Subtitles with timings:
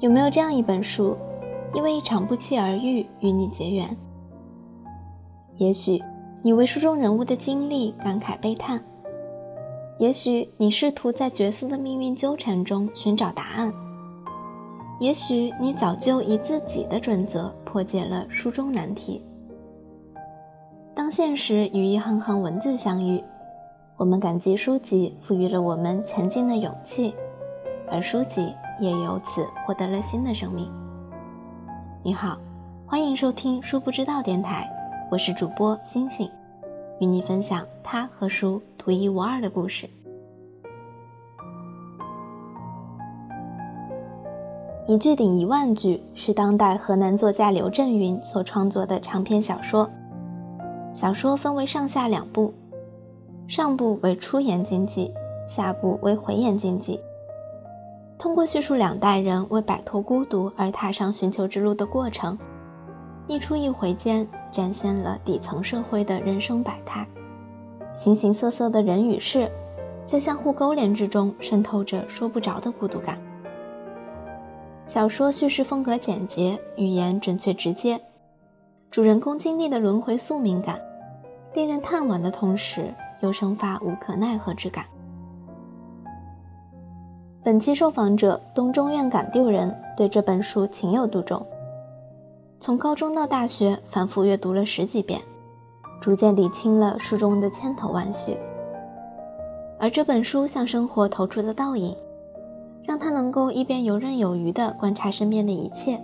[0.00, 1.16] 有没有这样一本书，
[1.74, 3.96] 因为一场不期而遇与你结缘？
[5.56, 6.00] 也许
[6.40, 8.80] 你为书中人物的经历感慨悲叹，
[9.98, 13.72] 也许你试图在角色的命运纠缠中寻找答案，
[15.00, 19.20] 也许你早就以自己的准则破解了书中难题。
[20.94, 23.20] 当现实与一行行文字相遇，
[23.96, 27.12] 我们感激书籍赋予了我们前进的勇气，
[27.90, 28.54] 而书籍。
[28.80, 30.70] 也由此获得了新的生命。
[32.02, 32.38] 你好，
[32.86, 34.70] 欢迎收听书不知道电台，
[35.10, 36.30] 我是主播星星，
[37.00, 39.88] 与你分享他和书独一无二的故事。
[44.86, 49.90] 一句顶一万句是当代河南作家刘震云所创作的长篇小说。
[50.94, 52.54] 小说分为上下两部，
[53.46, 55.12] 上部为出言经济，
[55.46, 56.98] 下部为回言经济。
[58.18, 62.36] 通过叙述两代人为摆脱孤独而踏上寻求之路的过程，
[63.28, 67.06] 一出一回间展现了底层社会的人生百态，
[67.94, 69.48] 形形色色的人与事，
[70.04, 73.16] 在相互勾连之中渗透着说不着的孤独感。
[74.84, 78.00] 小说叙事风格简洁，语言准确直接，
[78.90, 80.80] 主人公经历的轮回宿命感，
[81.54, 84.84] 令人叹惋的同时又生发无可奈何之感。
[87.48, 91.42] 本期受访者东中院感丢人对这本书情有独钟，
[92.60, 95.18] 从高中到大学反复阅读了十几遍，
[95.98, 98.36] 逐渐理清了书中的千头万绪。
[99.80, 101.96] 而这本书向生活投出的倒影，
[102.82, 105.98] 让他能够一边游刃有余地观察身边的一切，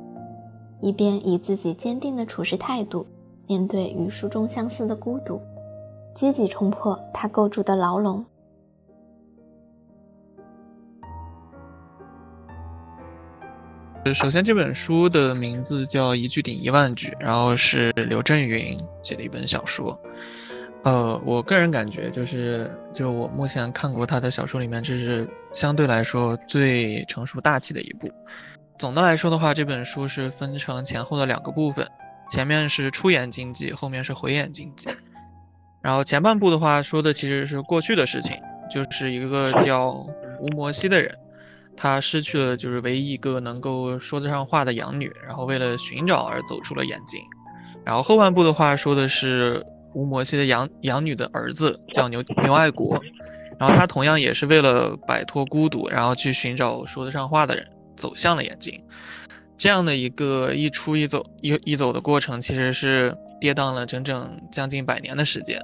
[0.80, 3.06] 一边以自己坚定的处事态度
[3.46, 5.38] 面对与书中相似的孤独，
[6.14, 8.24] 积极冲破他构筑的牢笼。
[14.12, 19.98] 首先，这本书的名字叫《一句顶一万句》，然后是刘震云写的一本小说。
[20.82, 28.10] 呃，我个人感觉就是，就我目前看过他的小说里面，这是相对来说最成熟大气的一部。
[28.78, 31.88] 总的来说的话，这本书是分成前后的两个部分，
[32.30, 34.86] 前面是出演经济，后面是回演经济。
[35.80, 38.36] 然后前半部的话说的其实是过去的事情，
[38.70, 39.92] 就是一个叫
[40.40, 41.16] 吴摩西的人。
[41.76, 47.20] 他失去了就是唯一一个能够说得上话的养女，然后为了寻找而走出了眼睛。
[47.84, 53.00] 然后后半部的话说的是吴摩西的养养女的儿子叫牛牛爱国，
[53.58, 58.82] 然后他同样也是为了摆脱孤独，然后去寻找说得上话的人，走向了眼睛。
[59.58, 65.60] 这样的一个一出一走一一走的过程，其实是跌宕了整整将近百年的时间。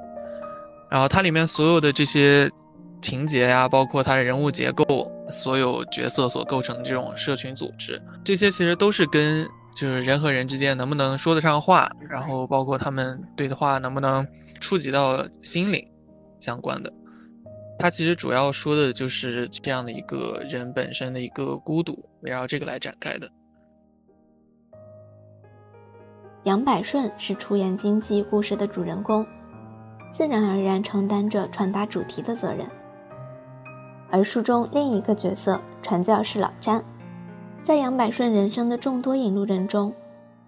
[0.91, 2.51] 然后它里面所有的这些。
[3.03, 9.47] 情节呀，包括它的人物结构，所有角色所构成的这种社群组织，这些其实都是跟
[9.77, 14.27] 就是人和人之间能不能说得上话，然后包括他们对的话能不能
[14.61, 15.87] 触及到心灵
[16.39, 16.93] 相关的。
[17.79, 23.31] 他其实主要说的就是这样的一个人本身的一个孤独，围绕这个来展开的。
[26.45, 29.27] 杨百顺是出演经济故事的主人公，
[30.11, 32.67] 自然而然承担着传达主题的责任。
[34.13, 36.85] 而书中另一个角色传教士老詹，
[37.63, 39.95] 在杨百顺人生的众多引路人中，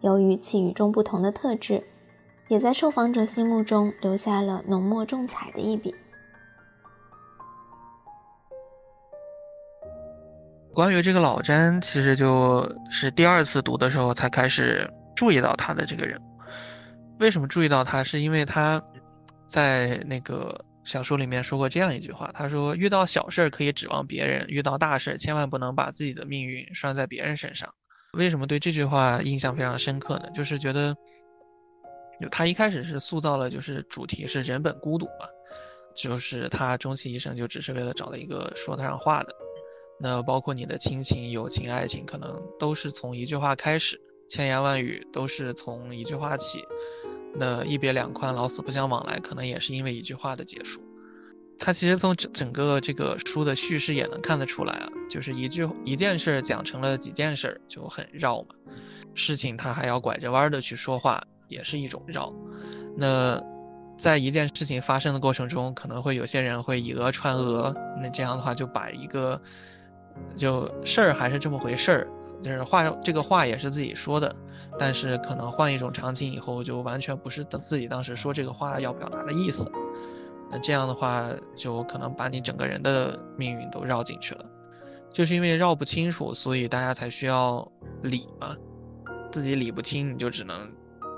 [0.00, 1.82] 由于其与众不同的特质，
[2.48, 5.94] 也在受访者心目中留下了浓墨重彩的一笔。
[10.74, 16.20] 关于这个老詹，其实就是第二次读的时候才开始注意到他的这个人。
[17.20, 18.02] 为什么注意到他？
[18.02, 18.82] 是因为他
[19.48, 20.64] 在那个。
[20.84, 27.72] 小说里面说过这样一句话，他说：“遇到小事儿可以指望别人，遇到大事千万不能把自己的命运拴在别人身上。”
[28.18, 30.28] 为什么对这句话印象非常深刻呢？
[30.34, 30.94] 就是觉得，
[32.20, 35.26] 就他一开始是塑造了，就是主题是人本孤独嘛，
[35.96, 39.34] 就是他终其一生就只是为了找到一个说得上话的。
[40.00, 46.62] 那包括你的亲情、友情、爱情，可能都是从一句话开始，千言万语都是从一句话起。
[47.34, 50.82] 那一别两宽，老死不相往来，可能也是因为一句话的结束。
[51.58, 58.48] 他其实从整整个这个书的叙事也能看得出来啊，就是一句一件事讲成了几件事，就很绕嘛。
[59.14, 62.32] 事情他还要拐着弯的去说话，也是一种绕。
[62.96, 63.40] 那
[63.96, 69.40] 在一件事情发生的过程中，可能会有些人会以讹传讹，那这样的话就把一个
[70.36, 72.08] 就事儿还是这么回事儿，
[72.42, 74.34] 就是话这个话也是自己说的。
[74.78, 79.70] 但是可能换一种场景以后，就完全不是自己当时说这个话要表达的意思。
[80.50, 84.44] 那这样的话，就可能把你整个人的命运都绕进去了。
[85.10, 87.66] 就是因为绕不清楚，所以大家才需要
[88.02, 88.56] 理嘛。
[89.30, 90.70] 自己理不清，你就只能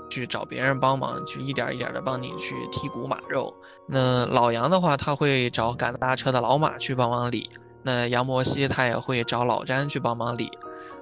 [0.09, 3.53] 去找别人帮忙，去一点一点的帮你去剔骨马肉。
[3.87, 7.49] 那老杨的话，他会找赶大车的老马去帮忙理；
[7.83, 10.49] 那杨摩西他也会找老詹去帮忙理。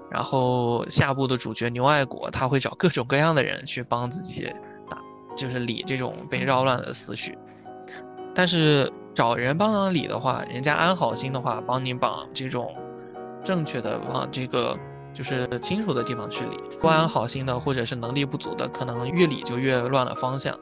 [0.09, 4.51] 然后下部的主角牛爱国，他会找各种各样的人去帮自己
[4.89, 4.97] 打，
[5.35, 7.37] 就是理这种被扰乱的思绪。
[8.35, 12.75] 但是找人帮忙理的话，人家安好心的话，帮你把这种
[13.43, 14.77] 正确的往这个。
[15.15, 20.57] 就是清楚的地方去理，不安好心的或者是能力不足的，可能越理就越乱了方向。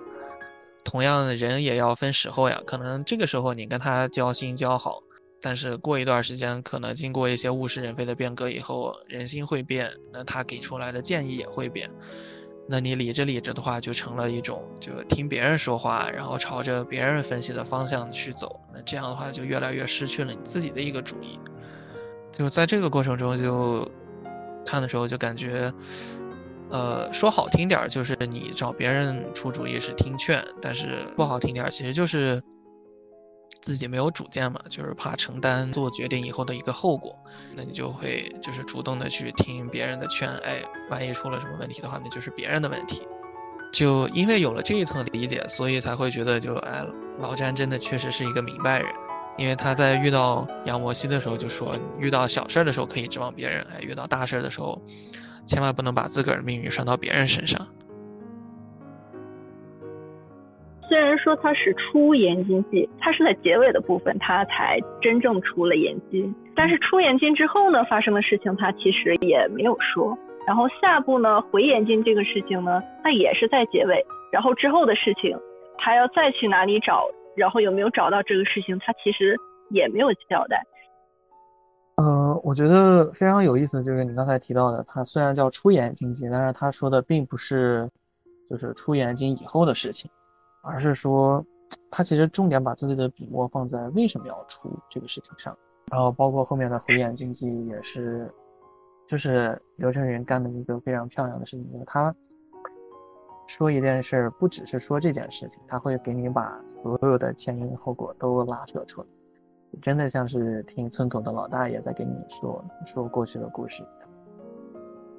[0.84, 5.02] 同样的，人也要分时候呀，可能这个时候你跟他交心交好，
[5.42, 11.90] 但是过一段时间，可能经过一些物是人非的变革以后，人心会变，那他给出来的建议也会变。
[12.68, 21.40] 那你理着理着的话，就成了一种就听别人说话，然后朝着别人分析的方向去走，那这样的话就越来越失去了你自己的一个主意。
[22.32, 23.90] 就在这个过程中就。
[24.64, 25.74] 看的时候就感觉，
[26.70, 32.40] 呃，说好听点儿就是你找别人出主意是听劝，但是不好听点儿其实就是
[33.62, 37.16] 自己没有主见嘛，就是怕承担做决定以后的一个后果，
[37.56, 43.02] 那你就会就是主动的去听别人的劝，哎，万一出了什么问题的话，那就是别人的问题。
[43.72, 46.84] 就因为有了这一层理解，所以才会觉得就哎，
[47.20, 48.90] 老詹真的确实是一个明白人。
[49.38, 54.80] 因为他在遇到杨摩西的时候就说，遇到小事儿的时候可以指望别人，哎，遇到大事儿的时候，
[55.48, 57.66] 千万不能把自个儿的命运拴到别人身上。
[60.92, 70.18] 虽然说他是出言经济，他是在结尾的部分他才真正出了言经，但是出言经之后呢，发生的事情他其实也没有说。
[70.46, 75.34] 然后下部呢回言经这个事情呢，他也是在结尾，然后之后的事情，
[75.78, 77.06] 他要再去哪里找？
[77.38, 78.78] 然后有没有找到这个事情？
[78.80, 79.38] 他其实
[79.70, 80.62] 也没有交代。
[81.96, 87.90] 嗯，我觉得非常有意思，就是你刚才提到的，他虽然叫出言经济，但是他说的并不是
[88.50, 90.12] 就是出言经以后的事情，
[90.62, 91.46] 而是说
[91.90, 95.58] 他其实重点把自己的笔墨放在为什么要出这个事情上。
[95.92, 98.32] 然后包括后面的回眼经济也是，
[99.08, 102.16] 就是刘震云干的一个非常漂亮的事情，就是他。
[103.48, 109.08] 说一件事，不只是说这件事情，他会给你把所有的前因后果都拉扯出来，
[109.82, 114.10] 真的像是听村口的老大爷在给你说说过去的故事一样。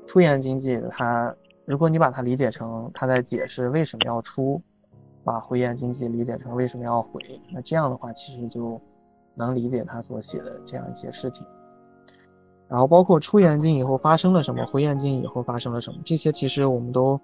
[0.06, 1.35] 出言经济，他
[1.67, 4.62] 如果你把它理解成他在解释为什么要出，
[5.25, 7.21] 把回言经济理解成为什么要回，
[7.53, 8.81] 那这样的话其实就
[9.35, 11.47] 能理解他所写的这样一些事情。
[12.69, 17.21] 然后包括出言经以后发生了什么，回言经以后发生了什么，这些其实我们都。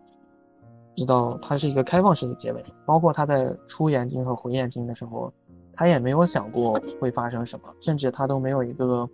[0.96, 5.32] 知道它是一个开放式的结尾，包括他在出眼睛和回眼睛的时候，
[5.72, 9.08] 他也没有想过会发生什么，甚至他都没有一个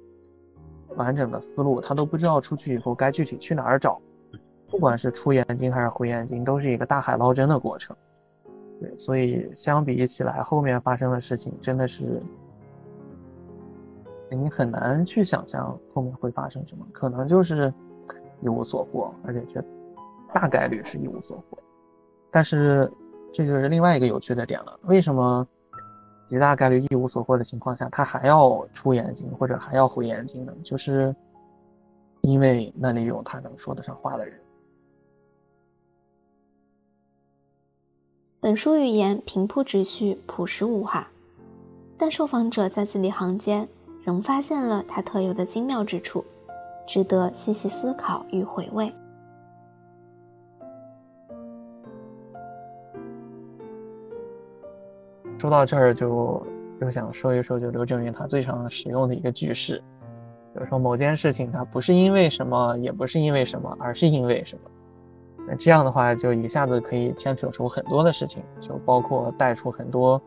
[0.97, 4.01] 完整的思路，他都不知道出去以后该具体去哪儿找。
[4.71, 7.95] 不管是出眼睛还是回眼睛，都是一个大海捞针的过程。
[8.99, 12.23] 所以相比起来，后面发生的事情真的是
[14.31, 17.73] 你很难去想象后面会发生什么，可能就是
[18.41, 19.63] 一无所获，而且却
[20.33, 21.59] 大概率是一无所获。
[22.31, 22.91] 但是，
[23.33, 24.79] 这就是另外一个有趣的点了。
[24.85, 25.47] 为什么
[26.27, 30.53] 极大概率一无所获的情况下，他还要出眼睛或者还要回眼睛呢？
[30.64, 31.14] 就是
[32.23, 34.37] 因为那里有他能说得上话的人。
[38.45, 41.09] 本书语言平铺直叙、朴实无华，
[41.97, 43.67] 但受访者在字里行间
[44.03, 46.23] 仍发现了他特有的精妙之处，
[46.87, 48.93] 值得细细思考与回味。
[55.39, 56.47] 说到这儿，就
[56.83, 59.83] 又想说一说，就刘震云他最常使用的一个句式，
[60.55, 64.71] 就是说某件事情它不是因为什么，也不是因为什么，而是因为什么。
[65.47, 70.21] 那这样的话，就一下子可以牵扯出很多的事情，就包括带出很多，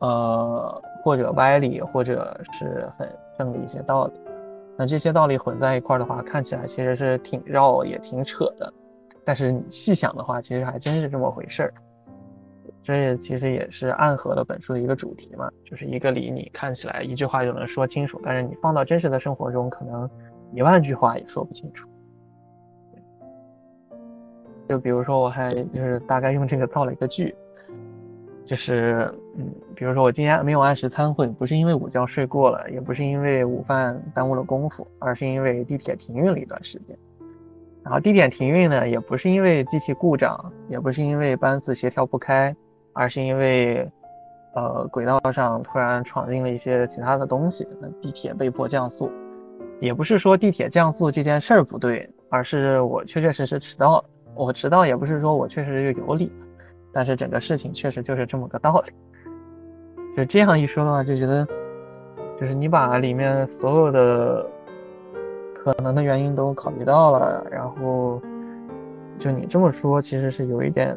[0.00, 3.08] 呃，或者歪理，或者是很
[3.38, 4.12] 正的一些道理。
[4.76, 8.72] 那这些道理混在一块儿的话，看起来其实是挺绕，也挺扯的。
[9.24, 11.74] 但是你细想的话，其实还真是这么回事儿。
[12.82, 20.08] 这其实也是暗合了本书的一个主题嘛，就是一个理你看起来一句话就能说清楚，但是你放到真实的生活中，可能
[20.52, 21.87] 一万句话也说不清楚。
[24.68, 27.34] 就比如说，我还就是大概用这个造了一个句，
[28.44, 36.96] 就是嗯，比如说我今天没有按时参会，不是因为午觉睡过了，也不是因为午饭耽误了功夫，而是因为地铁停运了一段时间。
[37.82, 42.54] 然后地铁停运呢，也不是因为机器故障，也不是因为班次协调不开。
[42.94, 43.88] 而是因为，
[44.56, 49.08] 呃，轨道上突然闯进了一些其他的东西，那地铁被迫降速。
[49.78, 54.04] 也不是说地铁降速这件事儿不对，而是我确确实实迟到了。
[54.38, 56.30] 我迟到也不是说我确实是有理，
[56.92, 58.92] 但是整个事情确实就是这么个道理。
[60.16, 61.46] 就这样一说的话，就觉得，
[62.40, 64.46] 就是你把里面所有的
[65.54, 68.22] 可能的原因都考虑到了，然后
[69.18, 70.96] 就你这么说，其实是有一点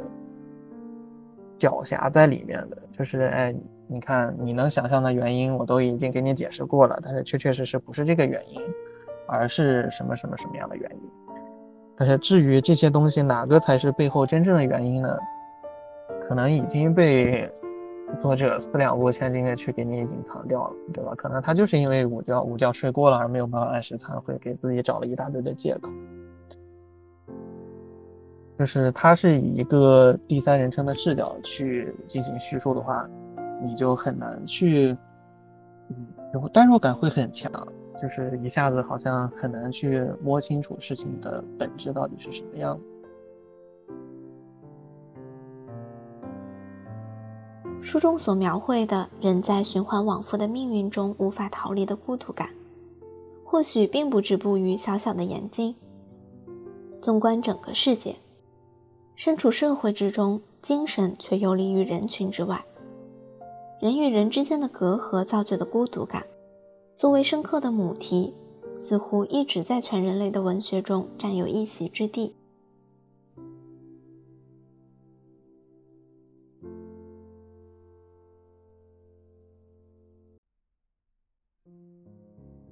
[1.57, 2.77] 狡黠在里面的。
[2.91, 3.55] 就是哎，
[3.88, 8.62] 你看你能想象的原因，我都已经给你解释过了，但是确确实实不是这个原因，
[9.27, 11.10] 而是什么什么什么样的原因。
[12.01, 15.15] 但是至于这些东西哪个才是背后真正的原因呢？
[16.27, 17.48] 可能已经被
[18.20, 21.13] 作者四两拨千斤的去给你隐藏掉了，对吧？
[21.15, 25.91] 可能他就是因为午觉午觉睡过了而没有办法按时参会，给自己找了一大堆的借口。
[28.58, 33.08] 就是他是以一个第三人称的视角去进行叙述的话，
[33.63, 34.98] 你就很难去，
[35.89, 37.51] 嗯，代入感会很强。
[38.01, 42.79] 就是一下子好像很难去摸清楚事情的本质到底是什么样。
[47.79, 52.50] 书中所描绘的人在循环往复的命运中无法逃离的孤独感，
[53.43, 55.75] 或许并不止步于小小的眼睛。
[57.01, 58.15] 纵观整个世界，
[59.15, 62.63] 身处社会之中，精神却游离于人群之外。
[63.79, 66.24] 人与人之间的隔阂造就的孤独感。
[66.95, 68.33] 作为深刻的母题，
[68.79, 72.36] 似乎一直在全人类的文学中占有一席之地。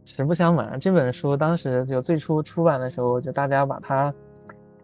[0.06, 4.14] 实不相瞒，这本书当时就最初出版的时候，就大家把它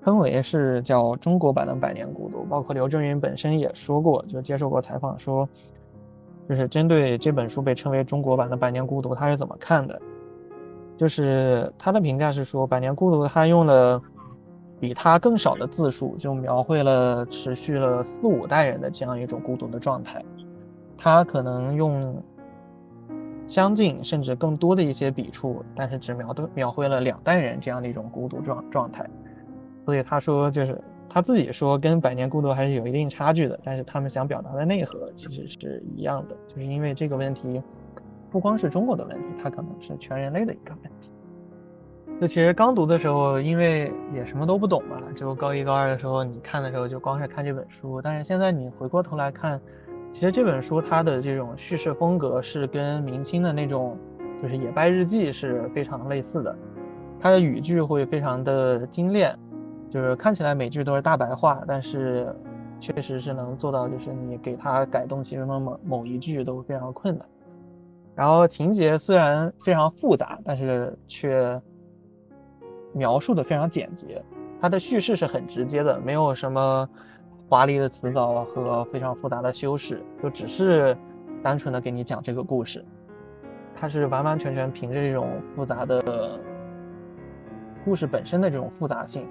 [0.04, 5.48] 称为是叫中国版的《百年孤独》，包括刘震云本身也说过，就接受过采访说。
[6.48, 10.00] 就是针对这本书被称为中国版的《百年孤独》，他是怎么看的？
[10.96, 14.02] 就是他的评价是说，《百年孤独》他用了
[14.80, 20.24] 比他更少的字数，就描绘了持续了四五代人的这样一种孤独的状态。
[20.98, 22.24] 他可能用
[23.48, 29.04] 相近甚至更多的一些笔触，但是只描的描绘了两代人这样的一种孤独状状态。
[29.84, 30.80] 所以他说，就是。
[31.10, 37.62] 他自己说跟《百年孤独》还是有一定差距的，但是他们想表达的内核其实是一样的，就是因为这个问题
[38.30, 41.12] 不光是中国的问题，它可能是全人类的一个问题。
[42.20, 49.60] 就其实刚读的时候，因为也什么都不懂嘛，就高一高二的时候，你看的时候就光是看这本书，但是现在你回过头来看，
[50.14, 53.98] 其实这本书它的这种叙事风格是跟明清的那种
[54.42, 56.56] 就是野拜日记是非常类似的，
[57.20, 59.38] 它的语句会非常的精炼。
[59.96, 62.28] 就是看起来每句都是大白话，但是
[62.82, 67.26] 确实是能做到，就是你给它改动其中的某某一句都非常困难。
[68.14, 71.62] 然后情节虽然非常复杂，但是却
[72.92, 74.22] 描述的非常简洁。
[74.60, 76.90] 它的叙事是很直接的，没有什么
[77.48, 80.98] 华丽的辞藻和非常复杂的修饰，就只是
[81.42, 82.84] 单纯的给你讲这个故事。
[83.74, 86.38] 它是完完全全凭着这种复杂的
[87.86, 89.26] 故事本身的这种复杂性。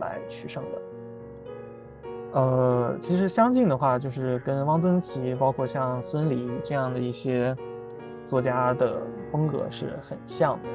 [0.00, 0.82] 来取胜的。
[2.32, 7.56] 呃，其实相近的话，就是跟汪曾祺，包括像孙犁这样的一些
[8.26, 9.00] 作家的
[9.30, 10.68] 风格是很像的。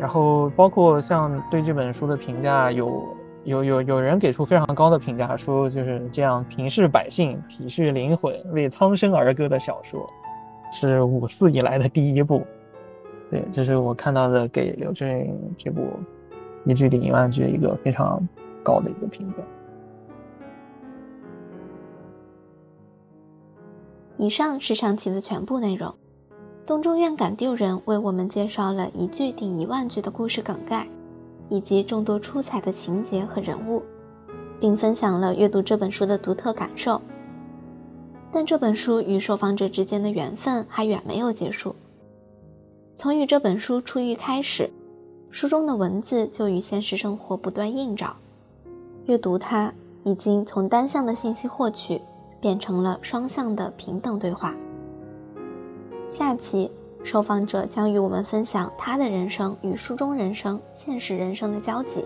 [0.00, 10.04] 然后，包括像对这本书的评价，有有有有人给出非常高的评价，说就是这样平视百姓、体恤灵魂、为苍生而歌的小说，
[10.72, 12.44] 是五四以来的第一部。
[13.30, 15.82] 对，这是我看到的给刘震云这部。
[16.66, 18.20] 一句顶一万句，一个非常
[18.62, 19.38] 高的一个评价。
[24.16, 25.94] 以上是上期的全部内容。
[26.66, 30.88] 东中院感丢人为我们介绍了一句顶一万句的故事梗概，
[31.48, 33.80] 以及众多出彩的情节和人物，
[34.58, 37.00] 并分享了阅读这本书的独特感受。
[38.32, 41.76] 但这本书与受访者之间的缘分还远没有结束。
[42.96, 44.68] 从与这本书初遇开始。
[45.30, 48.16] 书中的文字就与现实生活不断映照，
[49.04, 49.72] 阅读它
[50.04, 52.00] 已经从单向的信息获取
[52.40, 54.54] 变成了双向的平等对话。
[56.08, 56.70] 下期
[57.02, 62.04] 受访者将与我们分享他的人生与书中人生、现实人生的交集，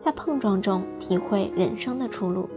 [0.00, 2.48] 在碰撞中体会人生的出路。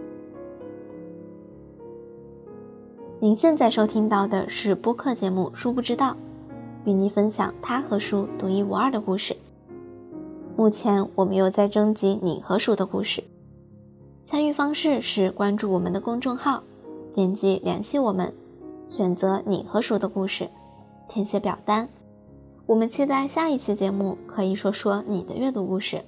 [3.19, 6.11] 您现在收听到的是播客节目《书不知道》，
[6.83, 9.35] 与您分享他和书独一无二的故事。
[10.55, 13.23] 目前我们又在征集你和鼠的故事，
[14.25, 16.61] 参与方式是关注我们的公众号，
[17.15, 18.31] 点击联系我们，
[18.87, 20.47] 选择你和鼠的故事，
[21.09, 21.89] 填写表单，
[22.67, 26.03] 我们期待下一期节目可以说说你的阅读故事。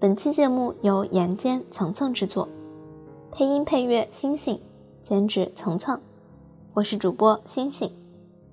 [0.00, 2.48] 本期节目由岩间层层制作，
[3.30, 4.58] 配音配乐星星，
[5.00, 6.00] 监制层层，
[6.74, 7.88] 我是主播星星，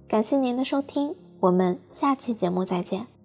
[0.07, 3.18] 感谢您的收听，我们下期节目再见。